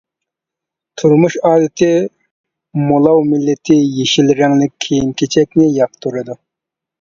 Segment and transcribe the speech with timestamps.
[1.01, 1.89] تۇرمۇش ئادىتى
[2.85, 6.39] مۇلاۋ مىللىتى يېشىل رەڭلىك كىيىم-كېچەكنى ياقتۇرىدۇ.